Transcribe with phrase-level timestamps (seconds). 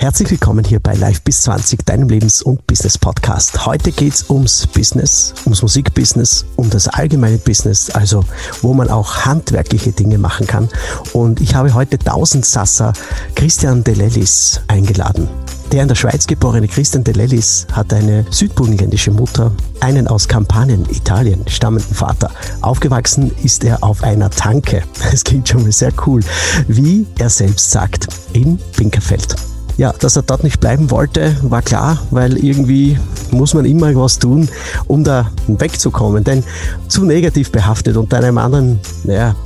[0.00, 3.66] Herzlich willkommen hier bei Live bis 20, deinem Lebens- und Business-Podcast.
[3.66, 8.24] Heute geht's ums Business, ums Musikbusiness, um das allgemeine Business, also
[8.62, 10.68] wo man auch handwerkliche Dinge machen kann.
[11.14, 12.92] Und ich habe heute 1000 Sasser
[13.34, 15.28] Christian Delellis eingeladen.
[15.72, 21.44] Der in der Schweiz geborene Christian Delellis hat eine südburgenländische Mutter, einen aus Kampanien, Italien,
[21.48, 22.30] stammenden Vater.
[22.60, 24.84] Aufgewachsen ist er auf einer Tanke.
[25.10, 26.22] Das klingt schon mal sehr cool.
[26.68, 29.34] Wie er selbst sagt, in Pinkerfeld.
[29.78, 32.98] Ja, dass er dort nicht bleiben wollte, war klar, weil irgendwie
[33.30, 34.48] muss man immer was tun,
[34.88, 36.24] um da wegzukommen.
[36.24, 36.42] Denn
[36.88, 39.36] zu negativ behaftet unter einem anderen, naja,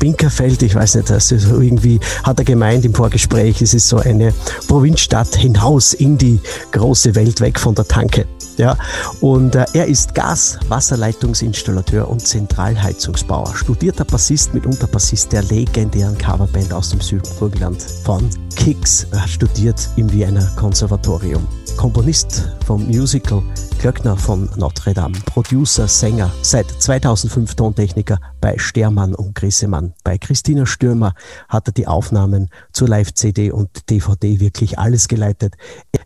[0.00, 3.98] Pinkerfeld, ich weiß nicht, das ist irgendwie, hat er gemeint im Vorgespräch, es ist so
[3.98, 4.34] eine
[4.66, 6.40] Provinzstadt hinaus in die
[6.72, 8.26] große Welt weg von der Tanke.
[8.56, 8.76] Ja,
[9.20, 13.54] und äh, er ist Gas-, Wasserleitungsinstallateur und Zentralheizungsbauer.
[13.54, 19.06] Studierter Bassist, mitunter Bassist der legendären Coverband aus dem Südburgenland von Kicks.
[19.12, 21.46] Er studiert im Wiener Konservatorium.
[21.76, 23.42] Komponist vom Musical
[23.78, 29.92] Glöckner von Notre Dame, Producer, Sänger, seit 2005 Tontechniker bei Stermann und Grissemann.
[30.04, 31.14] Bei Christina Stürmer
[31.48, 35.56] hat er die Aufnahmen zur Live-CD und DVD wirklich alles geleitet.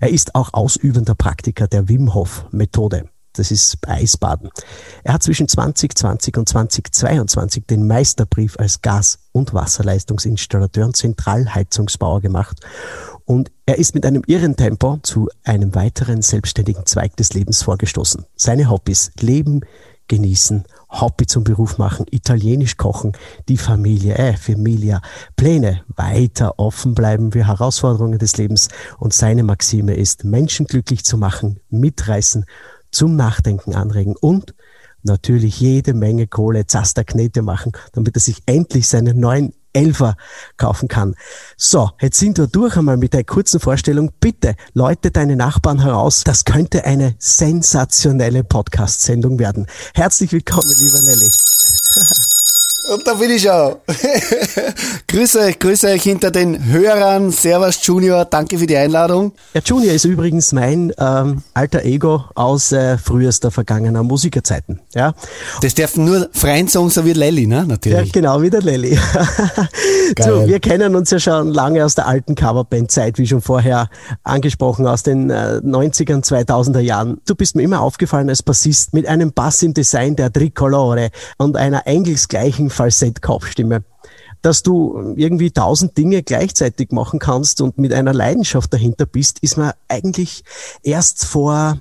[0.00, 3.10] Er ist auch ausübender Praktiker der Wim Hof Methode.
[3.34, 4.48] Das ist Eisbaden.
[5.04, 12.58] Er hat zwischen 2020 und 2022 den Meisterbrief als Gas- und Wasserleistungsinstallateur und Zentralheizungsbauer gemacht
[13.26, 18.24] und er ist mit einem irren Tempo zu einem weiteren selbstständigen Zweig des Lebens vorgestoßen.
[18.34, 19.60] Seine Hobbys Leben,
[20.08, 23.12] genießen, Hobby zum Beruf machen, italienisch kochen,
[23.48, 25.00] die Familie, äh, Familia,
[25.36, 28.68] Pläne, weiter offen bleiben für Herausforderungen des Lebens.
[28.98, 32.44] Und seine Maxime ist, Menschen glücklich zu machen, mitreißen,
[32.90, 34.54] zum Nachdenken anregen und
[35.02, 40.16] natürlich jede Menge Kohle, Zaster, Knete machen, damit er sich endlich seinen neuen Elfer
[40.56, 41.14] kaufen kann.
[41.56, 44.12] So, jetzt sind wir durch einmal mit der kurzen Vorstellung.
[44.20, 46.22] Bitte läute deine Nachbarn heraus.
[46.24, 49.66] Das könnte eine sensationelle Podcast-Sendung werden.
[49.94, 51.30] Herzlich willkommen, lieber Nelly.
[52.88, 53.78] Und da bin ich auch.
[55.06, 57.30] grüße euch, grüße euch hinter den Hörern.
[57.30, 59.32] Servus Junior, danke für die Einladung.
[59.54, 64.80] Ja, Junior ist übrigens mein ähm, alter Ego aus äh, frühester vergangener Musikerzeiten.
[64.94, 65.14] Ja.
[65.60, 67.66] Das dürfen nur freien sagen, so wie Lelly, ne?
[67.66, 68.06] Natürlich.
[68.06, 68.98] Ja, genau, wie der Lelly.
[70.18, 73.90] so, wir kennen uns ja schon lange aus der alten Coverband-Zeit, wie schon vorher
[74.24, 77.20] angesprochen, aus den äh, 90er 2000er Jahren.
[77.26, 81.56] Du bist mir immer aufgefallen als Bassist mit einem Bass im Design der Tricolore und
[81.56, 83.84] einer engelsgleichen Falsett-Kopfstimme
[84.42, 89.56] dass du irgendwie tausend Dinge gleichzeitig machen kannst und mit einer Leidenschaft dahinter bist, ist
[89.56, 90.44] mir eigentlich
[90.82, 91.78] erst vor,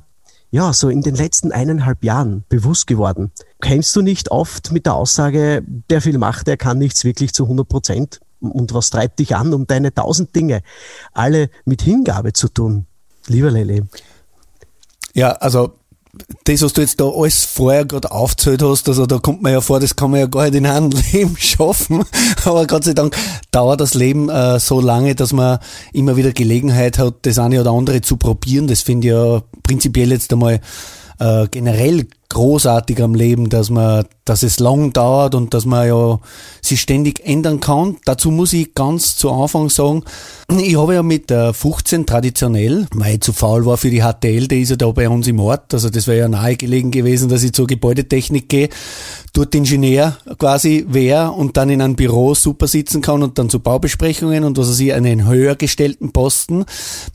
[0.52, 3.32] ja, so in den letzten eineinhalb Jahren bewusst geworden.
[3.62, 7.44] Kennst du nicht oft mit der Aussage, der viel macht, der kann nichts wirklich zu
[7.44, 8.20] 100 Prozent?
[8.42, 10.62] Und was treibt dich an, um deine tausend Dinge
[11.14, 12.86] alle mit Hingabe zu tun?
[13.28, 13.88] Lieber Lele.
[15.14, 15.74] Ja, also
[16.44, 19.62] das, was du jetzt da alles vorher gerade aufgezählt hast, also da kommt man ja
[19.62, 22.04] vor, das kann man ja gar nicht in einem Leben schaffen.
[22.46, 23.16] Aber Gott sei Dank
[23.52, 25.60] dauert das Leben äh, so lange, dass man
[25.94, 28.68] immer wieder Gelegenheit hat, das eine oder andere zu probieren.
[28.68, 30.62] Das finde ich ja prinzipiell jetzt einmal
[31.20, 36.20] äh, generell großartig am Leben, dass man, dass es lang dauert und dass man ja
[36.62, 37.98] sich ständig ändern kann.
[38.06, 40.04] Dazu muss ich ganz zu Anfang sagen,
[40.60, 44.48] ich habe ja mit der 15 traditionell, weil ich zu faul war für die HTL,
[44.48, 47.44] die ist ja da bei uns im Ort, also das wäre ja nahegelegen gewesen, dass
[47.44, 48.70] ich zur Gebäudetechnik gehe,
[49.34, 53.60] dort Ingenieur quasi wäre und dann in einem Büro super sitzen kann und dann zu
[53.60, 56.66] Baubesprechungen und was weiß ich, einen höher gestellten Posten.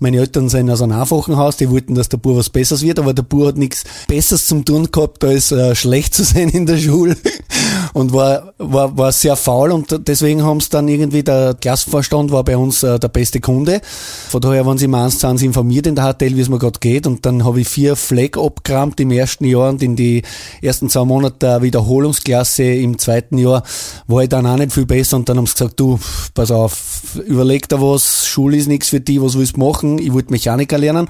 [0.00, 2.98] Meine Eltern sind aus einem einfachen Haus, die wollten, dass der Bub was Besseres wird,
[2.98, 6.48] aber der Bub hat nichts Besseres zum tun gehabt gehabt, als äh, schlecht zu sein
[6.48, 7.16] in der Schule
[7.92, 12.44] und war, war, war sehr faul und deswegen haben es dann irgendwie, der Klassenvorstand war
[12.44, 13.80] bei uns äh, der beste Kunde.
[14.28, 16.58] Von daher waren sie im eins zu eins informiert in der HTL, wie es mir
[16.58, 20.22] gerade geht und dann habe ich vier Fleck abgerammt im ersten Jahr und in die
[20.62, 23.62] ersten zwei Monate der Wiederholungsklasse im zweiten Jahr
[24.06, 25.98] war ich dann auch nicht viel besser und dann haben sie gesagt, du,
[26.34, 29.98] pass auf, überleg da was, Schule ist nichts für die, was willst du machen?
[29.98, 31.08] Ich wollte Mechaniker lernen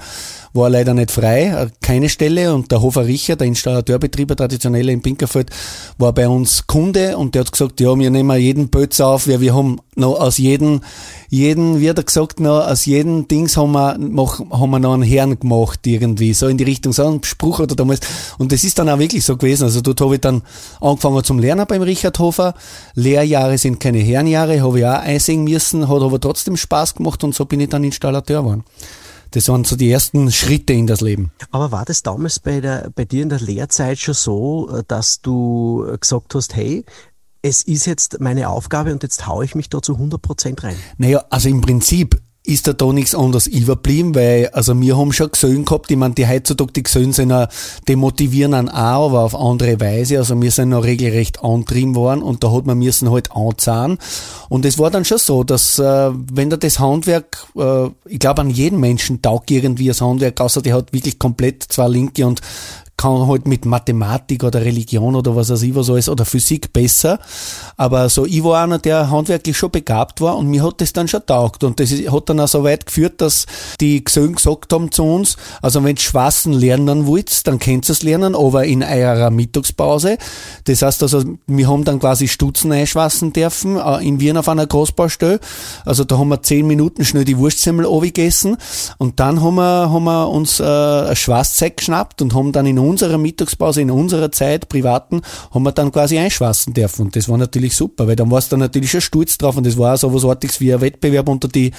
[0.55, 5.01] war leider nicht frei, äh, keine Stelle und der Hofer Richer, der Installateurbetrieber traditionelle in
[5.01, 5.49] Pinkerfeld,
[5.97, 9.41] war bei uns Kunde und der hat gesagt, ja, wir nehmen jeden Bötz auf, weil
[9.41, 10.81] wir haben noch aus jedem,
[11.29, 14.93] jeden, wie hat er gesagt, noch aus jedem Dings haben wir, mach, haben wir noch
[14.93, 18.01] einen Herrn gemacht irgendwie, so in die Richtung, so ein Spruch oder damals.
[18.37, 19.63] Und das ist dann auch wirklich so gewesen.
[19.63, 20.41] Also dort habe ich dann
[20.81, 22.53] angefangen zum Lernen beim Richard Hofer.
[22.93, 27.33] Lehrjahre sind keine Herrenjahre, habe ich auch einsehen müssen, hat aber trotzdem Spaß gemacht und
[27.33, 28.63] so bin ich dann Installateur geworden.
[29.35, 31.29] Das waren so die ersten Schritte in das Leben.
[31.51, 35.19] Aber war das damals bei, der, bei dir in der Lehrzeit schon so, äh, dass
[35.19, 36.85] du gesagt hast, hey,
[37.41, 40.77] es ist jetzt meine Aufgabe und jetzt haue ich mich da zu 100 Prozent rein?
[40.97, 45.31] Naja, also im Prinzip ist da da nichts anderes überblieben, weil, also wir haben schon
[45.31, 47.33] gesehen gehabt, ich meine, die heutzutage, die gesehen sind,
[47.87, 52.21] die motivieren einen auch, aber auf andere Weise, also wir sind noch regelrecht antrieben worden
[52.21, 53.97] und da hat man müssen halt anzahlen.
[54.49, 58.41] Und es war dann schon so, dass, äh, wenn da das Handwerk, äh, ich glaube
[58.41, 62.41] an jeden Menschen taugt irgendwie das Handwerk, außer der hat wirklich komplett zwei linke und
[62.97, 67.19] kann halt mit Mathematik oder Religion oder was weiß ich was alles oder Physik besser.
[67.77, 71.07] Aber so, ich war einer, der handwerklich schon begabt war und mir hat das dann
[71.07, 71.63] schon taugt.
[71.63, 73.45] Und das hat dann auch so weit geführt, dass
[73.81, 77.93] die Gesellen gesagt haben zu uns, also wenn ihr Schwassen lernen wollt, dann könnt ihr
[77.93, 80.17] es lernen, aber in eurer Mittagspause.
[80.63, 84.67] Das heißt also, wir haben dann quasi Stutzen einschwassen dürfen, äh, in Wien auf einer
[84.67, 85.39] Großbaustelle.
[85.85, 88.57] Also da haben wir zehn Minuten schnell die Wurstsemmel gegessen
[88.97, 92.79] und dann haben wir, haben wir uns äh, ein Schwasszeit geschnappt und haben dann in
[92.95, 95.21] unserer Mittagspause, in unserer Zeit, privaten,
[95.51, 97.07] haben wir dann quasi einschwassen dürfen.
[97.07, 99.77] Und das war natürlich super, weil dann warst du natürlich schon stolz drauf und das
[99.77, 101.71] war so was Artiges wie ein Wettbewerb unter die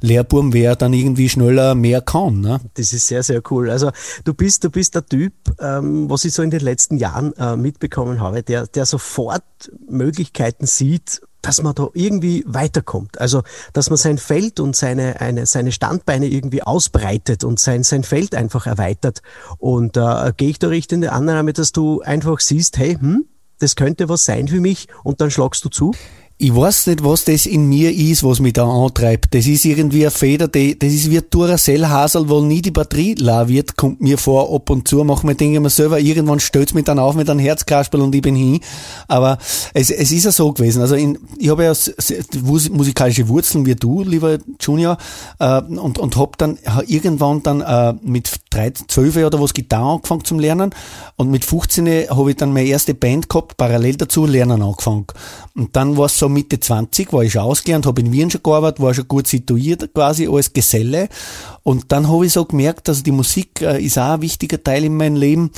[0.00, 2.40] Lehrbuben, wer dann irgendwie schneller mehr kann.
[2.40, 2.60] Ne?
[2.74, 3.70] Das ist sehr, sehr cool.
[3.70, 3.92] Also
[4.24, 7.56] du bist, du bist der Typ, ähm, was ich so in den letzten Jahren äh,
[7.56, 9.44] mitbekommen habe, der, der sofort
[9.88, 13.20] Möglichkeiten sieht, dass man da irgendwie weiterkommt.
[13.20, 18.02] Also, dass man sein Feld und seine, eine, seine Standbeine irgendwie ausbreitet und sein, sein
[18.02, 19.22] Feld einfach erweitert.
[19.58, 23.26] Und äh, gehe ich da richtig in die Annahme, dass du einfach siehst, hey, hm,
[23.60, 25.92] das könnte was sein für mich und dann schlagst du zu?
[26.38, 29.34] Ich weiß nicht, was das in mir ist, was mich da antreibt.
[29.34, 33.48] Das ist irgendwie eine Feder, die, das ist wie Duracell-Hasel, wo nie die Batterie la
[33.48, 36.84] wird, kommt mir vor, ab und zu, machen wir Dinge immer selber, irgendwann stellt's mich
[36.84, 38.60] dann auf mit einem Herzkasperl und ich bin hin.
[39.08, 39.38] Aber
[39.72, 40.82] es, es ist ja so gewesen.
[40.82, 41.72] Also in, ich habe ja
[42.70, 44.98] musikalische Wurzeln wie du, lieber Junior,
[45.38, 50.24] äh, und, und hab dann irgendwann dann äh, mit 13, 12 oder was Gitarre angefangen
[50.24, 50.74] zu lernen
[51.16, 55.06] und mit 15 habe ich dann meine erste Band gehabt, parallel dazu lernen angefangen.
[55.54, 58.30] Und dann war es so so Mitte 20 war ich schon ausgelernt, habe in Wien
[58.30, 61.08] schon gearbeitet, war schon gut situiert quasi als Geselle.
[61.62, 64.84] Und dann habe ich so gemerkt, dass die Musik äh, ist auch ein wichtiger Teil
[64.84, 65.50] in meinem Leben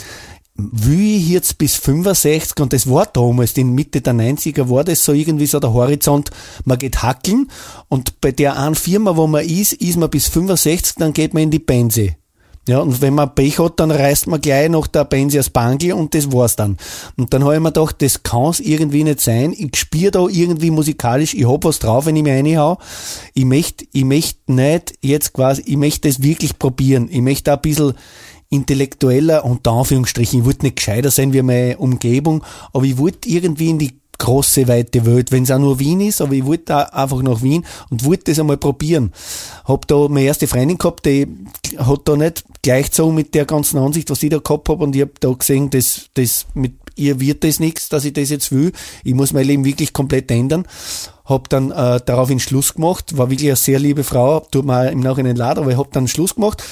[0.61, 5.05] wie ich jetzt bis 65 und das war damals, in Mitte der 90er war das
[5.05, 6.31] so irgendwie so der Horizont,
[6.65, 7.49] man geht hackeln
[7.87, 11.45] und bei der einen Firma, wo man ist, ist man bis 65, dann geht man
[11.45, 12.17] in die Benze.
[12.69, 16.15] Ja, und wenn man Pech hat, dann reißt man gleich nach der Pensias Bangel und
[16.15, 16.77] das war's dann.
[17.17, 19.55] Und dann habe ich mir gedacht, das kann's irgendwie nicht sein.
[19.57, 22.77] Ich spüre da irgendwie musikalisch, ich hab was drauf, wenn ich mich reinhau.
[23.33, 27.09] Ich möchte, ich möchte nicht jetzt quasi, ich möchte das wirklich probieren.
[27.11, 27.95] Ich möchte ein bisschen
[28.51, 32.45] intellektueller, unter Anführungsstrichen, ich wollte nicht gescheiter sein wie meine Umgebung,
[32.75, 36.21] aber ich wollte irgendwie in die große, weite Welt, wenn es auch nur Wien ist,
[36.21, 39.13] aber ich wollte da einfach nach Wien und wollte das einmal probieren.
[39.65, 41.27] Hab da meine erste Freundin gehabt, die
[41.77, 44.95] hat da nicht gleich so mit der ganzen Ansicht, was ich da gehabt habe und
[44.95, 48.51] ich habe da gesehen, dass das mit ihr wird das nichts, dass ich das jetzt
[48.51, 48.73] will.
[49.05, 50.67] Ich muss mein Leben wirklich komplett ändern.
[51.25, 55.01] Hab dann äh, daraufhin Schluss gemacht, war wirklich eine sehr liebe Frau, tut mir im
[55.01, 56.63] Nachhinein leid, aber ich hab dann Schluss gemacht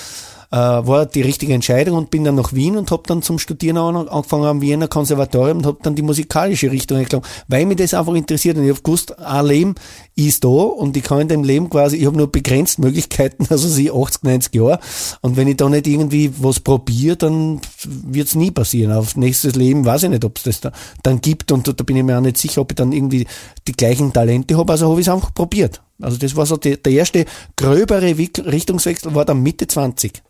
[0.51, 3.77] äh, war die richtige Entscheidung und bin dann nach Wien und habe dann zum Studieren
[3.77, 8.15] angefangen am Wiener Konservatorium und habe dann die musikalische Richtung eingeschlagen, weil mich das einfach
[8.15, 9.75] interessiert und ich habe gewusst, ein Leben
[10.15, 13.69] ist da und ich kann in dem Leben quasi, ich habe nur begrenzt Möglichkeiten, also
[13.69, 14.79] sie 80, 90 Jahre
[15.21, 18.93] und wenn ich da nicht irgendwie was probiere, dann wird es nie passieren.
[18.93, 20.73] Auf nächstes Leben weiß ich nicht, ob es das da,
[21.03, 23.27] dann gibt und da bin ich mir auch nicht sicher, ob ich dann irgendwie
[23.67, 25.83] die gleichen Talente habe, also habe ich es einfach probiert.
[26.01, 27.25] Also das war so die, der erste
[27.57, 30.23] gröbere Richtungswechsel war dann Mitte 20.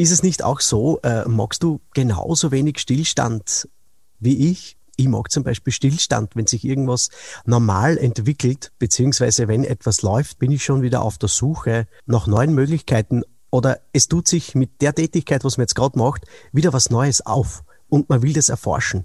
[0.00, 3.68] Ist es nicht auch so, äh, magst du genauso wenig Stillstand
[4.18, 4.78] wie ich?
[4.96, 7.10] Ich mag zum Beispiel Stillstand, wenn sich irgendwas
[7.44, 12.54] normal entwickelt, beziehungsweise wenn etwas läuft, bin ich schon wieder auf der Suche nach neuen
[12.54, 16.88] Möglichkeiten oder es tut sich mit der Tätigkeit, was man jetzt gerade macht, wieder was
[16.88, 19.04] Neues auf und man will das erforschen.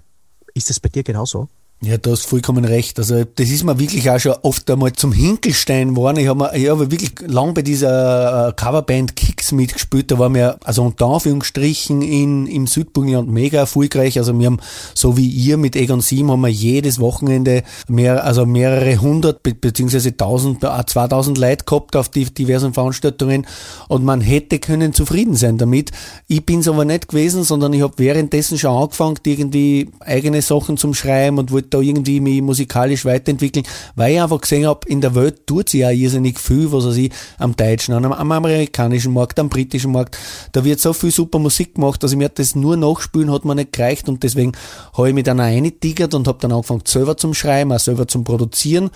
[0.54, 1.50] Ist das bei dir genauso?
[1.82, 2.98] Ja, du hast vollkommen recht.
[2.98, 6.16] Also das ist mir wirklich auch schon oft einmal zum Hinkelstein geworden.
[6.16, 9.14] Ich habe hab wirklich lang bei dieser äh, Coverband
[9.52, 10.10] Mitgespielt.
[10.10, 14.18] Da war mir also unter Anführungsstrichen in, im Südburgenland mega erfolgreich.
[14.18, 14.60] Also wir haben,
[14.94, 19.54] so wie ihr mit Egon 7, haben wir jedes Wochenende mehr, also mehrere hundert be
[19.54, 23.46] beziehungsweise tausend, äh, zweitausend Leute gehabt auf die diversen Veranstaltungen
[23.88, 25.90] und man hätte können zufrieden sein damit.
[26.26, 30.94] Ich bin's aber nicht gewesen, sondern ich habe währenddessen schon angefangen, irgendwie eigene Sachen zum
[30.94, 35.00] Schreiben und wollte wollte da irgendwie mich musikalisch weiterentwickeln, weil ich einfach gesehen habe, in
[35.00, 39.12] der Welt tut sich ja irrsinnig viel, was weiß ich, am deutschen, am, am amerikanischen
[39.12, 40.18] Markt, am britischen Markt.
[40.52, 43.54] Da wird so viel super Musik gemacht, dass ich mir das nur nachspielen hat mir
[43.54, 44.52] nicht gereicht und deswegen
[44.96, 48.06] habe ich mich dann auch eingetigert und habe dann angefangen selber zum Schreiben, auch selber
[48.08, 48.90] zum Produzieren,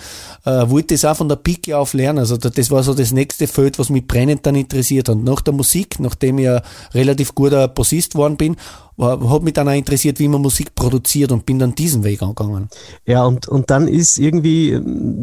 [0.44, 2.18] äh, wollte das auch von der Pike auf lernen.
[2.18, 5.18] Also das war so das nächste Feld, was mich brennend dann interessiert hat.
[5.18, 6.62] Nach der Musik, nachdem ich ja
[6.94, 8.56] relativ guter Bassist geworden bin,
[9.00, 12.68] hat mich dann auch interessiert, wie man Musik produziert und bin dann diesen Weg angegangen.
[13.06, 14.78] Ja, und, und dann ist irgendwie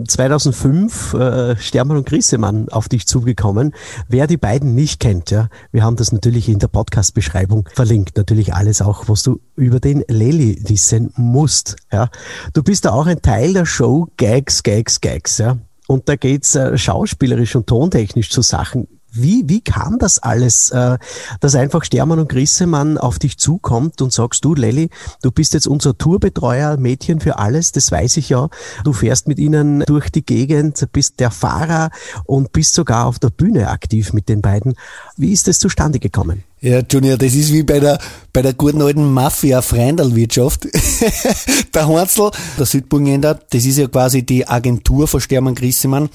[0.07, 3.73] 2005 ähm, äh, Stermann und Grissemann auf dich zugekommen.
[4.07, 8.17] Wer die beiden nicht kennt, ja, wir haben das natürlich in der Podcast-Beschreibung verlinkt.
[8.17, 11.75] Natürlich alles auch, was du über den Lely wissen musst.
[11.91, 12.09] Ja.
[12.53, 15.37] Du bist da auch ein Teil der Show Gags, Gags, Gags.
[15.37, 15.57] Ja.
[15.87, 18.87] Und da geht's äh, schauspielerisch und tontechnisch zu Sachen
[19.21, 20.97] wie, wie kam das alles, äh,
[21.39, 24.89] dass einfach Stermann und Grissemann auf dich zukommt und sagst, du Lelli,
[25.21, 28.49] du bist jetzt unser Tourbetreuer, Mädchen für alles, das weiß ich ja.
[28.83, 31.89] Du fährst mit ihnen durch die Gegend, bist der Fahrer
[32.25, 34.75] und bist sogar auf der Bühne aktiv mit den beiden.
[35.15, 36.43] Wie ist das zustande gekommen?
[36.59, 37.99] Ja, Junior, das ist wie bei der,
[38.33, 40.65] bei der guten alten Mafia-Freundalwirtschaft.
[41.75, 46.09] der Hansel, der Südburgenländer, das ist ja quasi die Agentur von Stermann Grissemann.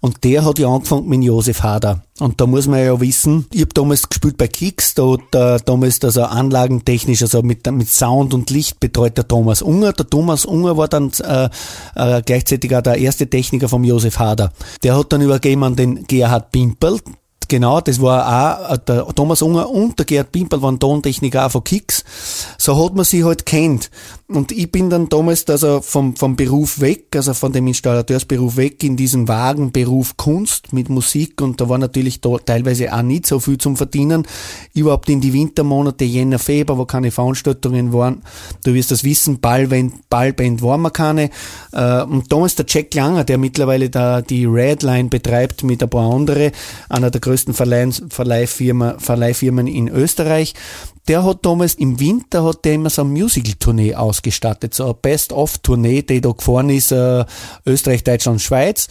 [0.00, 2.02] Und der hat ja angefangen mit Josef Hader.
[2.20, 5.64] Und da muss man ja wissen, ich habe damals gespielt bei Kicks, da hat äh,
[5.64, 9.94] damals also anlagentechnisch, also mit, mit Sound und Licht betreut der Thomas Unger.
[9.94, 11.48] Der Thomas Unger war dann äh,
[11.94, 14.52] äh, gleichzeitig auch der erste Techniker vom Josef Hader.
[14.82, 17.00] Der hat dann übergeben an den Gerhard Pimpel,
[17.48, 21.50] Genau, das war auch äh, der Thomas Unger und der Gerd Pimpel waren Tontechniker auch
[21.50, 22.04] von Kicks.
[22.58, 23.90] So hat man sie halt kennt.
[24.28, 28.82] Und ich bin dann damals also vom, vom Beruf weg, also von dem Installateursberuf weg
[28.82, 33.26] in diesen vagen Beruf Kunst mit Musik und da war natürlich da teilweise auch nicht
[33.26, 34.26] so viel zum Verdienen.
[34.74, 38.22] Überhaupt in die Wintermonate, Jänner, Februar, wo keine Veranstaltungen waren.
[38.64, 41.30] Du wirst das wissen, Ballband, Ballband waren wir keine.
[41.72, 46.12] Äh, und damals der Jack Langer, der mittlerweile da die Redline betreibt mit ein paar
[46.12, 46.50] andere,
[46.88, 50.54] einer der größten Verleihfirmen, Verleihfirmen in Österreich,
[51.08, 56.02] der hat damals im Winter hat der immer so eine Musical-Tournee ausgestattet, so eine Best-of-Tournee,
[56.02, 57.24] die da gefahren ist, äh,
[57.64, 58.88] Österreich, Deutschland, Schweiz.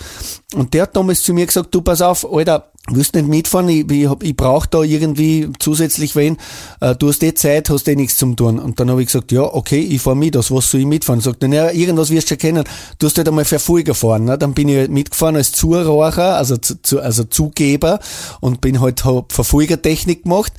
[0.54, 3.90] Und der hat damals zu mir gesagt, du pass auf, Alter, willst nicht mitfahren, ich,
[3.90, 6.38] ich, ich brauche da irgendwie zusätzlich wen,
[6.82, 8.60] äh, du hast eh Zeit, hast eh nichts zum tun.
[8.60, 11.22] Und dann habe ich gesagt, ja, okay, ich fahre mit, aus was soll ich mitfahren?
[11.22, 12.64] Sagt er, ja, irgendwas wirst du schon kennen,
[13.00, 14.26] du hast halt einmal Verfolger fahren.
[14.26, 14.38] Ne?
[14.38, 18.00] Dann bin ich halt mitgefahren als Zuhörer, also, zu, also Zugeber
[18.40, 20.54] und bin halt, hab Verfolgertechnik gemacht.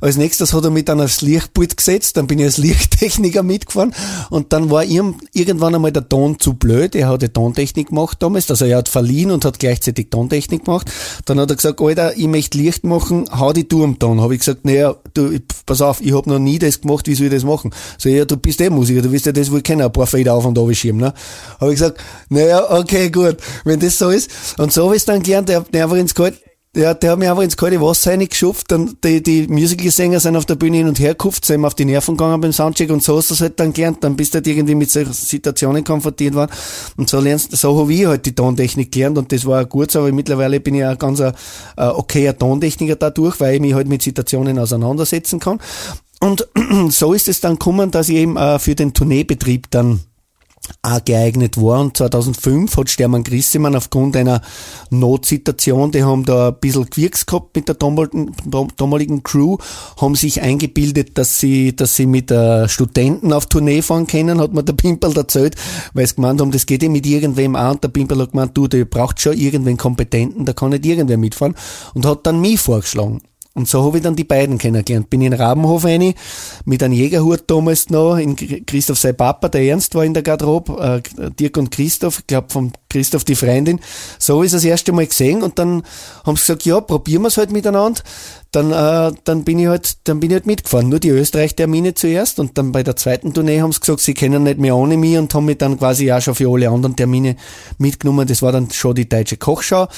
[0.00, 3.94] Als nächstes hat er mich dann aufs Lichtpult gesetzt, dann bin ich als Lichttechniker mitgefahren
[4.28, 8.18] und dann war ihm irgendwann einmal der Ton zu blöd, er hat die Tontechnik gemacht
[8.20, 10.90] damals, also er hat verliehen und hat gleichzeitig Tontechnik gemacht.
[11.24, 14.20] Dann hat er gesagt, gesagt, Alter, ich möchte Licht machen, hau die Turmton.
[14.20, 17.26] Habe ich gesagt, naja, du, pass auf, ich habe noch nie das gemacht, wie soll
[17.26, 17.70] ich das machen?
[17.98, 20.34] So, ja, du bist eh Musiker, du wirst ja das wohl kennen, ein paar Feder
[20.34, 21.12] auf und auf schieben, ne?
[21.60, 24.30] Habe ich gesagt, naja, okay, gut, wenn das so ist.
[24.58, 26.40] Und so habe ich dann gelernt, der hat mir einfach ins Kalt,
[26.76, 30.46] ja, der hat mich einfach ins kalte Wasser reingeschupft und die, die Musicalsänger sind auf
[30.46, 33.02] der Bühne hin und her gekupft, sind ihm auf die Nerven gegangen beim Soundcheck und
[33.02, 34.04] so hast du es halt dann gelernt.
[34.04, 36.52] Dann bist du halt irgendwie mit solchen Situationen konfrontiert worden
[36.96, 39.98] und so lernst, so habe ich halt die Tontechnik gelernt und das war gut so,
[39.98, 41.34] aber mittlerweile bin ich ein ganz ein,
[41.76, 45.58] äh, okayer Tontechniker dadurch, weil ich mich halt mit Situationen auseinandersetzen kann.
[46.20, 46.46] Und
[46.90, 50.09] so ist es dann gekommen, dass ich eben äh, für den Tourneebetrieb dann auch
[51.04, 51.80] geeignet war.
[51.80, 54.42] Und 2005 hat Stermann Grissemann aufgrund einer
[54.90, 59.58] Notsituation, die haben da ein bisschen Gewirks gehabt mit der damaligen Crew,
[60.00, 64.52] haben sich eingebildet, dass sie, dass sie mit äh, Studenten auf Tournee fahren können, hat
[64.52, 65.56] mir der Pimpel erzählt,
[65.94, 67.72] weil sie gemeint haben, das geht ja mit irgendwem an.
[67.72, 71.18] Und der Pimpel hat gemeint, du, der braucht schon irgendwen Kompetenten, da kann nicht irgendwer
[71.18, 71.54] mitfahren.
[71.94, 73.20] Und hat dann mich vorgeschlagen.
[73.52, 75.10] Und so habe ich dann die beiden kennengelernt.
[75.10, 76.14] Bin in Rabenhof rein,
[76.64, 81.02] mit einem Jägerhut damals noch, in Christoph sein Papa, der Ernst war in der Garderobe,
[81.18, 83.80] äh, Dirk und Christoph, ich glaube von Christoph die Freundin.
[84.20, 85.82] So habe ich das erste Mal gesehen und dann
[86.24, 88.00] haben sie gesagt, ja, probieren wir es halt miteinander.
[88.52, 90.88] Dann, äh, dann bin ich halt, dann bin ich halt mitgefahren.
[90.88, 94.44] Nur die Österreich-Termine zuerst und dann bei der zweiten Tournee haben sie gesagt, sie kennen
[94.44, 97.34] nicht mehr ohne mich und haben mich dann quasi auch schon für alle anderen Termine
[97.78, 98.28] mitgenommen.
[98.28, 99.88] Das war dann schon die deutsche Kochschau.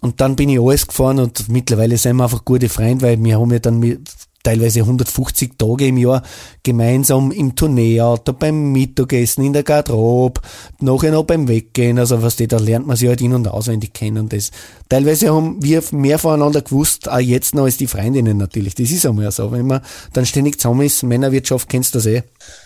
[0.00, 3.38] Und dann bin ich alles gefahren und mittlerweile sind wir einfach gute Freunde, weil wir
[3.38, 4.08] haben ja dann mit,
[4.42, 6.22] teilweise 150 Tage im Jahr
[6.62, 10.40] gemeinsam im Tourneeauto, beim Mittagessen, in der Garderobe,
[10.80, 11.98] nachher noch beim Weggehen.
[11.98, 14.26] Also was da lernt man sich halt in- und auswendig kennen.
[14.28, 14.50] Das.
[14.88, 18.74] Teilweise haben wir mehr voneinander gewusst, auch jetzt noch als die Freundinnen natürlich.
[18.74, 19.52] Das ist einmal so.
[19.52, 22.22] Wenn man dann ständig zusammen ist, Männerwirtschaft kennst du das eh.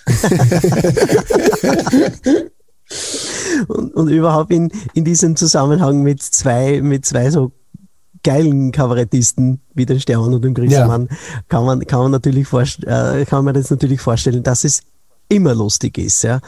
[3.68, 7.52] und, und überhaupt in, in diesem Zusammenhang mit zwei, mit zwei so
[8.22, 11.16] geilen Kabarettisten wie den Stern und dem Griesemann ja.
[11.48, 14.82] kann man, kann man natürlich äh, kann man das natürlich vorstellen, dass es
[15.32, 16.40] immer lustig ist, ja.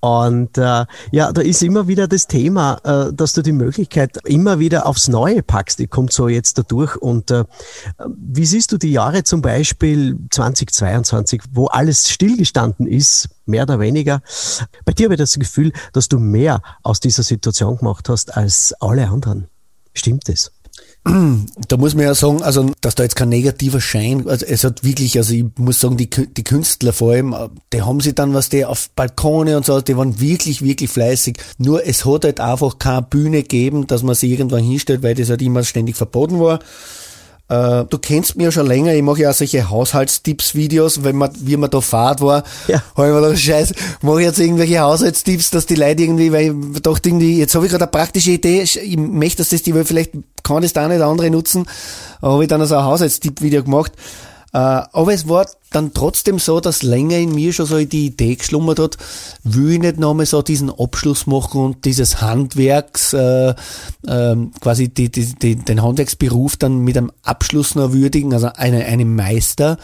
[0.00, 4.60] Und äh, ja, da ist immer wieder das Thema, äh, dass du die Möglichkeit immer
[4.60, 5.80] wieder aufs Neue packst.
[5.80, 6.96] Die kommt so jetzt dadurch.
[6.96, 7.44] Und äh,
[8.06, 14.20] wie siehst du die Jahre zum Beispiel 2022, wo alles stillgestanden ist, mehr oder weniger?
[14.84, 18.72] Bei dir habe ich das Gefühl, dass du mehr aus dieser Situation gemacht hast als
[18.78, 19.48] alle anderen.
[19.94, 20.52] Stimmt es?
[21.68, 24.84] Da muss man ja sagen, also dass da jetzt kein negativer Schein, also es hat
[24.84, 27.34] wirklich, also ich muss sagen, die, die Künstler vor allem,
[27.72, 31.38] die haben sie dann was die auf Balkone und so, die waren wirklich, wirklich fleißig.
[31.58, 35.30] Nur es hat halt einfach keine Bühne gegeben, dass man sie irgendwann hinstellt, weil das
[35.30, 36.60] halt immer ständig verboten war.
[37.48, 41.30] Äh, du kennst mich ja schon länger, ich mache ja auch solche Haushaltstipps-Videos, wenn man,
[41.40, 42.82] wie man da fahrt war, ja.
[42.94, 46.54] habe ich mir gedacht, scheiße, mache ich jetzt irgendwelche Haushaltstipps, dass die Leute irgendwie, weil
[46.74, 49.74] ich dachte irgendwie, jetzt habe ich gerade eine praktische Idee, ich möchte, dass das die,
[49.74, 50.12] weil vielleicht
[50.42, 51.66] kann das da nicht andere nutzen,
[52.20, 53.92] habe ich dann also ein Haushaltstipp-Video gemacht.
[54.52, 58.36] Äh, aber es war dann trotzdem so, dass länger in mir schon so die Idee
[58.36, 58.96] geschlummert hat,
[59.42, 63.50] will ich nicht nochmal so diesen Abschluss machen und dieses Handwerks, äh,
[64.06, 68.86] äh, quasi die, die, die, den Handwerksberuf dann mit einem Abschluss noch würdigen, also eine,
[68.86, 69.76] einem Meister,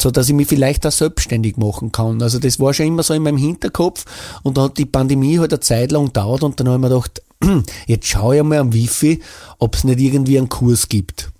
[0.00, 2.20] so dass ich mich vielleicht auch selbstständig machen kann.
[2.20, 4.04] Also das war schon immer so in meinem Hinterkopf
[4.42, 6.88] und dann hat die Pandemie halt eine Zeit lang dauert und dann habe ich mir
[6.88, 7.22] gedacht,
[7.86, 9.20] jetzt schaue ich mal am Wifi,
[9.58, 11.30] ob es nicht irgendwie einen Kurs gibt.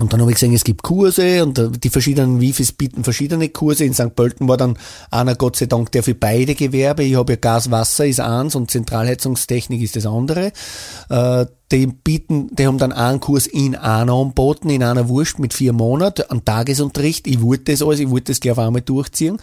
[0.00, 3.84] Und dann habe ich gesehen, es gibt Kurse und die verschiedenen Wifis bieten verschiedene Kurse.
[3.84, 4.16] In St.
[4.16, 4.76] Pölten war dann
[5.10, 7.04] einer, Gott sei Dank, der für beide Gewerbe.
[7.04, 10.52] Ich habe ja Gas, Wasser ist eins und Zentralheizungstechnik ist das andere.
[11.10, 15.54] Äh, die bieten, die haben dann einen Kurs in einer anboten, in einer Wurst mit
[15.54, 17.28] vier Monaten, an Tagesunterricht.
[17.28, 19.38] Ich wollte das alles, ich wollte das gleich auf einmal durchziehen.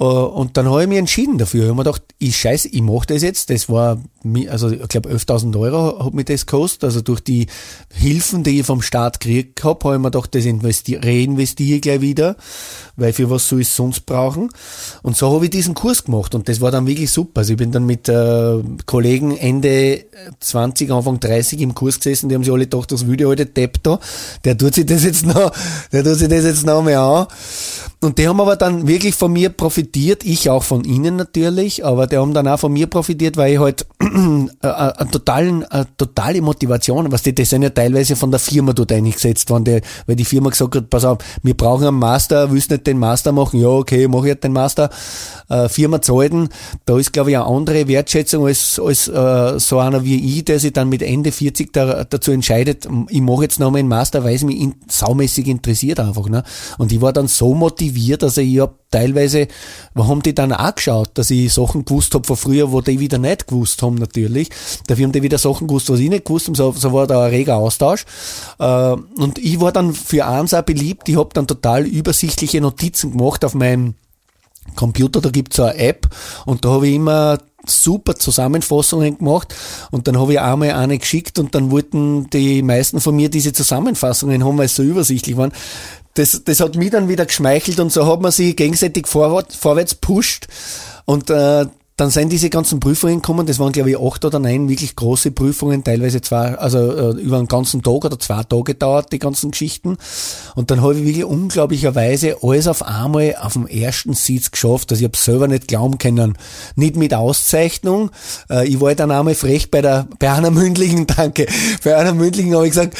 [0.00, 1.62] Äh, und dann habe ich mich entschieden dafür.
[1.62, 3.50] Ich habe mir gedacht, ich scheiße, ich mache das jetzt.
[3.50, 3.98] Das war,
[4.48, 6.84] also ich glaube 11.000 Euro hat mir das gekostet.
[6.84, 7.46] Also durch die
[7.92, 12.00] Hilfen, die ich vom Staat gekriegt habe, habe ich mir gedacht, das reinvestiere ich gleich
[12.00, 12.36] wieder,
[12.96, 14.48] weil für was soll ich es sonst brauchen.
[15.02, 17.40] Und so habe ich diesen Kurs gemacht und das war dann wirklich super.
[17.40, 20.04] Also ich bin dann mit äh, Kollegen Ende
[20.40, 23.82] 20, Anfang 30 im Kurs gesessen, die haben sich alle gedacht, das Video heute Depp
[23.82, 23.98] da,
[24.44, 25.52] der tut sich das jetzt noch,
[25.92, 27.26] der tut sich das jetzt noch mehr an.
[28.02, 32.06] Und die haben aber dann wirklich von mir profitiert, ich auch von ihnen natürlich, aber
[32.06, 36.40] die haben dann auch von mir profitiert, weil ich halt äh, eine, totalen, eine totale
[36.40, 40.16] Motivation, was die, die sind ja teilweise von der Firma dort eingesetzt worden, die, weil
[40.16, 43.60] die Firma gesagt hat, pass auf, wir brauchen einen Master, willst nicht den Master machen?
[43.60, 44.90] Ja, okay, mach ich halt den Master.
[45.48, 46.48] Äh, Firma zahlen,
[46.86, 50.58] da ist glaube ich eine andere Wertschätzung als, als äh, so einer wie ich, der
[50.58, 54.34] sich dann mit Ende 40 da, dazu entscheidet, ich mache jetzt nochmal einen Master, weil
[54.34, 56.28] es mich in, saumäßig interessiert einfach.
[56.28, 56.42] Ne?
[56.78, 58.22] Und ich war dann so motiviert, motiviert.
[58.22, 59.48] Also ich habe teilweise,
[59.96, 63.18] haben die dann auch geschaut, dass ich Sachen gewusst habe von früher, wo die wieder
[63.18, 64.50] nicht gewusst haben natürlich.
[64.86, 66.56] Dafür haben die wieder Sachen gewusst, was ich nicht gewusst habe.
[66.56, 68.04] So, so war da ein reger Austausch.
[68.58, 71.08] Äh, und ich war dann für eins auch beliebt.
[71.08, 73.94] Ich habe dann total übersichtliche Notizen gemacht auf meinem
[74.76, 76.08] Computer, da gibt's so eine App
[76.46, 79.54] und da habe ich immer super Zusammenfassungen gemacht
[79.90, 83.52] und dann habe ich einmal eine geschickt und dann wollten die meisten von mir diese
[83.52, 85.52] Zusammenfassungen haben, weil sie so übersichtlich waren
[86.14, 89.94] das, das hat mich dann wieder geschmeichelt und so hat man sich gegenseitig vorwärts, vorwärts
[89.94, 90.48] pusht.
[91.04, 91.66] Und äh,
[92.00, 95.32] dann sind diese ganzen Prüfungen gekommen, das waren glaube ich acht oder neun wirklich große
[95.32, 99.50] Prüfungen, teilweise zwei, also äh, über einen ganzen Tag oder zwei Tage dauert die ganzen
[99.50, 99.98] Geschichten.
[100.54, 105.00] Und dann habe ich wirklich unglaublicherweise alles auf einmal auf dem ersten Sitz geschafft, also
[105.02, 106.38] ich habe selber nicht glauben können.
[106.74, 108.10] Nicht mit Auszeichnung.
[108.48, 111.48] Äh, ich war dann einmal frech bei der, bei einer mündlichen, danke,
[111.84, 112.94] bei einer mündlichen habe ich gesagt,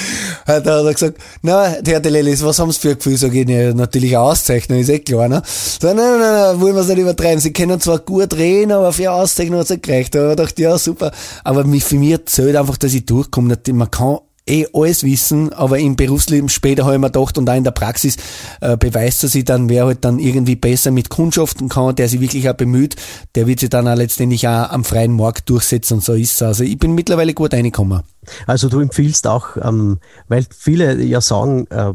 [0.47, 3.17] äh, da hat er gesagt, na, der Delelis, was haben Sie für ein Gefühl?
[3.17, 5.43] Sag ich, ne, natürlich Auszeichnung, ist eh klar, ne?
[5.47, 7.41] So, nein, nein, nein, wollen wir es nicht übertreiben.
[7.41, 10.15] Sie können zwar gut reden, aber für Auszeichnung hat es gereicht.
[10.15, 11.13] Da habe ich gedacht, ja, super.
[11.45, 13.59] Aber für mich zählt einfach, dass ich durchkomme.
[13.73, 14.19] Man kann
[14.51, 17.71] eh alles wissen, aber im Berufsleben später habe ich mir gedacht und auch in der
[17.71, 18.17] Praxis
[18.61, 22.21] äh, beweist er sich dann, wer halt dann irgendwie besser mit Kundschaften kann, der sich
[22.21, 22.97] wirklich auch bemüht,
[23.35, 26.43] der wird sich dann auch letztendlich auch am freien Markt durchsetzen und so ist es.
[26.43, 28.03] Also ich bin mittlerweile gut reingekommen.
[28.47, 29.99] Also du empfiehlst auch, ähm,
[30.29, 31.93] weil viele ja sagen, äh,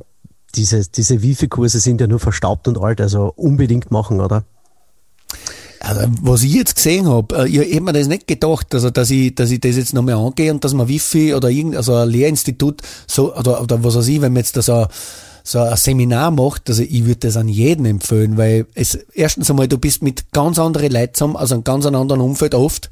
[0.55, 4.45] diese, diese Wifi-Kurse sind ja nur verstaubt und alt, also unbedingt machen, oder?
[5.79, 9.09] Also, was ich jetzt gesehen habe, äh, ich hätte mir das nicht gedacht, also, dass
[9.09, 12.09] ich, dass ich das jetzt nochmal angehe und dass man Wifi oder irgendein, also ein
[12.09, 14.87] Lehrinstitut, so, oder, oder was weiß ich, wenn man jetzt da so,
[15.43, 19.67] so ein Seminar macht, also ich würde das an jeden empfehlen, weil es, erstens einmal,
[19.67, 22.89] du bist mit ganz anderen Leuten zusammen, also einem ganz anderen Umfeld oft,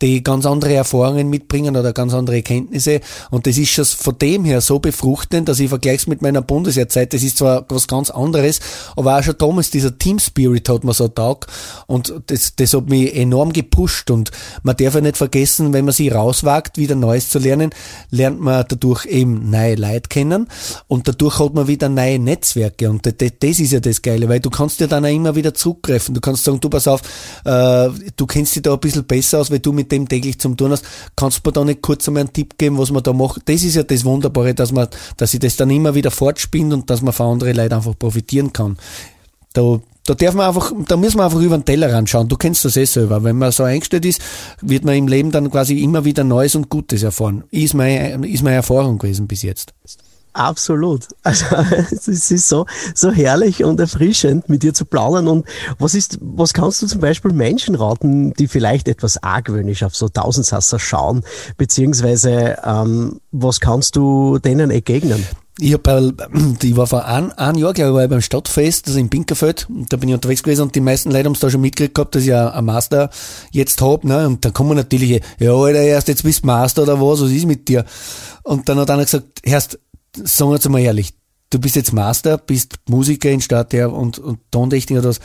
[0.00, 3.00] die ganz andere Erfahrungen mitbringen oder ganz andere Kenntnisse.
[3.30, 7.12] Und das ist schon von dem her so befruchtend, dass ich vergleiche mit meiner Bundeswehrzeit.
[7.12, 8.60] Das ist zwar was ganz anderes,
[8.96, 11.46] aber auch schon damals dieser Team Spirit hat man so Tag
[11.86, 14.30] und das, das hat mich enorm gepusht und
[14.62, 17.70] man darf ja nicht vergessen, wenn man sich rauswagt, wieder Neues zu lernen,
[18.10, 20.48] lernt man dadurch eben neue Leute kennen
[20.86, 24.40] und dadurch hat man wieder neue Netzwerke und das, das ist ja das Geile, weil
[24.40, 26.14] du kannst ja dann auch immer wieder zugreifen.
[26.14, 27.00] Du kannst sagen, du pass auf,
[27.44, 30.38] äh, du kennst dich da ein bisschen besser aus, weil du mit mit dem täglich
[30.38, 30.84] zum tun hast,
[31.16, 33.42] kannst du mir da nicht kurz einmal einen Tipp geben, was man da macht?
[33.46, 36.90] Das ist ja das Wunderbare, dass man, dass ich das dann immer wieder fortspinnt und
[36.90, 38.76] dass man von anderen Leuten einfach profitieren kann.
[39.54, 42.28] Da, da darf man einfach, da müssen wir einfach über den Teller anschauen.
[42.28, 43.24] Du kennst das eh selber.
[43.24, 44.20] Wenn man so eingestellt ist,
[44.60, 47.44] wird man im Leben dann quasi immer wieder Neues und Gutes erfahren.
[47.50, 49.72] Ist meine, ist meine Erfahrung gewesen bis jetzt.
[50.32, 51.08] Absolut.
[51.22, 51.44] Also
[51.90, 52.64] es ist so,
[52.94, 55.28] so herrlich und erfrischend, mit dir zu plaudern.
[55.28, 55.46] Und
[55.78, 60.08] was ist, was kannst du zum Beispiel Menschen raten, die vielleicht etwas argwöhnisch auf so
[60.08, 61.22] Tausendsasser schauen,
[61.58, 65.26] beziehungsweise ähm, was kannst du denen entgegnen?
[65.60, 65.88] Ich, hab,
[66.62, 70.08] ich war vor ein, ein Jahr, glaube ich, beim Stadtfest, also in Pinkerfeld, da bin
[70.08, 72.32] ich unterwegs gewesen und die meisten Leute haben es da schon mitgekriegt gehabt, dass ich
[72.32, 73.10] ein Master
[73.50, 77.00] jetzt hab, ne, und dann kommen natürlich, ja, Alter, erst jetzt bist du Master oder
[77.00, 77.84] was, was ist mit dir?
[78.44, 79.78] Und dann hat einer gesagt, Herrst,
[80.24, 81.14] sagen wir jetzt mal ehrlich,
[81.50, 85.20] du bist jetzt Master, bist Musiker in Stadttheater und, und Tontechniker oder was,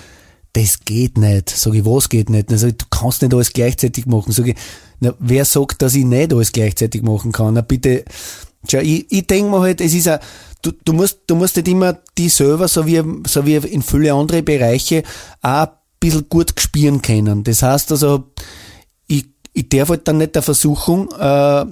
[0.53, 1.49] das geht nicht.
[1.49, 2.49] Sag ich, was geht nicht?
[2.51, 4.31] Sag ich, du kannst nicht alles gleichzeitig machen.
[4.31, 4.55] Sag ich,
[4.99, 7.55] na, wer sagt, dass ich nicht alles gleichzeitig machen kann?
[7.55, 8.05] Na bitte,
[8.67, 10.19] Tja, ich, ich denke mir halt, es ist ein,
[10.61, 14.13] du, du musst, du musst nicht immer die selber, so wie, so wie in viele
[14.13, 15.03] andere Bereiche,
[15.41, 17.43] auch ein bisschen gut spielen können.
[17.43, 18.31] Das heißt also,
[19.53, 21.65] ich, darf halt dann nicht der Versuchung, äh,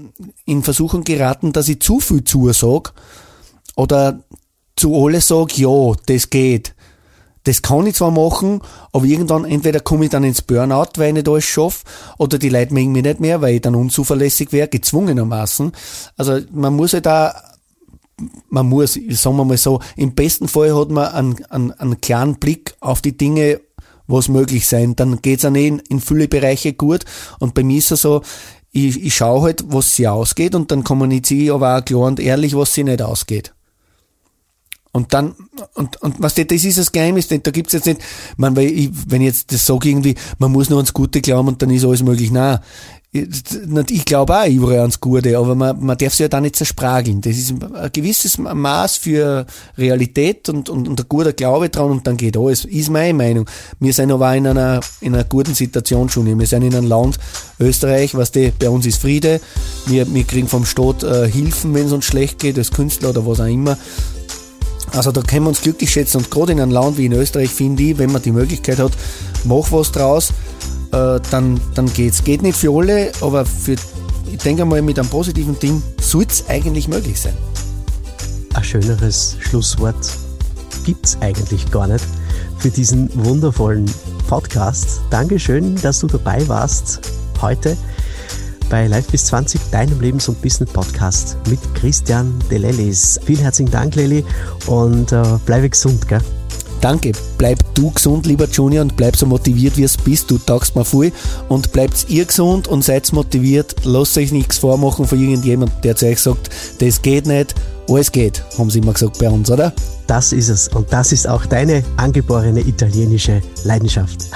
[0.46, 2.92] in Versuchung geraten, dass ich zu viel zusage
[3.76, 4.20] oder
[4.76, 6.76] zu alle sage, ja, das geht.
[7.44, 8.62] Das kann ich zwar machen,
[8.94, 11.84] aber irgendwann entweder komme ich dann ins Burnout, weil ich nicht alles schaffe,
[12.20, 15.72] oder die Leute mögen mich nicht mehr, weil ich dann unzuverlässig wäre, gezwungenermaßen.
[16.18, 17.34] Also man muss halt da,
[18.50, 22.36] man muss, sagen wir mal so, im besten Fall hat man einen, einen, einen klaren
[22.36, 23.60] Blick auf die Dinge,
[24.08, 24.96] was möglich sein.
[24.96, 27.06] Dann geht's auch in, in viele Bereiche gut.
[27.40, 28.22] Und bei mir ist es so,
[28.72, 32.20] ich, ich schaue halt, was sie ausgeht und dann kommuniziere ich aber auch klar und
[32.20, 33.54] ehrlich, was sie nicht ausgeht.
[34.94, 35.36] Und dann,
[35.74, 38.02] und, und was das ist das Geheimnis, denn da gibt's jetzt nicht,
[38.36, 41.62] man, weil wenn ich jetzt das sage irgendwie, man muss nur ans Gute glauben und
[41.62, 42.30] dann ist alles möglich.
[42.30, 42.60] Nein,
[43.14, 47.20] ich glaube auch überall ans Gute, aber man, man darf sich ja da nicht zersprageln.
[47.20, 49.46] Das ist ein gewisses Maß für
[49.78, 52.64] Realität und, und, und ein guter Glaube dran und dann geht alles.
[52.64, 53.50] Ist meine Meinung.
[53.82, 56.40] Wir sind aber in einer, in einer guten Situation schon.
[56.40, 57.20] Wir sind in einem Land,
[57.60, 59.42] Österreich, was die, bei uns ist Friede.
[59.88, 63.28] Wir, wir kriegen vom Staat äh, Hilfen, wenn es uns schlecht geht, als Künstler oder
[63.28, 63.78] was auch immer.
[64.94, 67.50] Also da können wir uns glücklich schätzen und gerade in einem Land wie in Österreich
[67.50, 68.92] finde ich, wenn man die Möglichkeit hat,
[69.46, 70.34] mach was draus,
[70.92, 72.24] äh, dann, dann geht's.
[72.24, 73.76] Geht nicht für alle, aber für,
[74.32, 77.34] ich denke mal, mit einem positiven Ding soll es eigentlich möglich sein.
[78.54, 80.12] Ein schöneres Schlusswort
[80.84, 82.06] gibt es eigentlich gar nicht
[82.58, 83.90] für diesen wundervollen
[84.28, 85.02] Podcast.
[85.10, 87.00] Dankeschön, dass du dabei warst
[87.42, 87.76] heute
[88.70, 93.20] bei Live bis 20, deinem Lebens- und Business-Podcast mit Christian Delellis.
[93.26, 94.24] Vielen herzlichen Dank, Leli,
[94.68, 96.22] und äh, bleibe gesund, gell?
[96.82, 97.12] Danke.
[97.38, 100.30] Bleib du gesund, lieber Junior, und bleib so motiviert, wie es bist.
[100.32, 101.12] Du taugst mir viel.
[101.48, 103.76] Und bleibt ihr gesund und seid motiviert.
[103.84, 107.56] Lasst euch nichts vormachen von irgendjemandem, der zu euch sagt, das geht nicht.
[107.88, 109.74] Alles geht, haben sie immer gesagt bei uns, oder?
[110.08, 110.68] Das ist es.
[110.70, 114.22] Und das ist auch deine angeborene italienische Leidenschaft.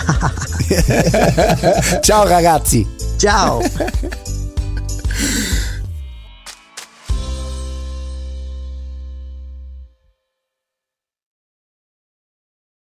[2.04, 2.86] Ciao, ragazzi.
[3.18, 3.62] Ciao.